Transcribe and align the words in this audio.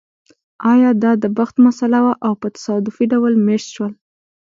ایا 0.73 0.89
دا 1.03 1.11
د 1.23 1.25
بخت 1.37 1.55
مسئله 1.67 1.99
وه 2.05 2.13
او 2.25 2.33
په 2.41 2.47
تصادفي 2.55 3.05
ډول 3.13 3.33
مېشت 3.47 3.67
شول 3.75 3.93